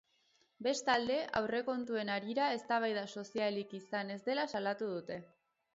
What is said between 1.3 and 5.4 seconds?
aurrekontuen harira eztabaida sozialik izan ez dela salatu dute.